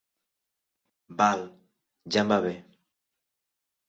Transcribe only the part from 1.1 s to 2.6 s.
Val, ja em va bé.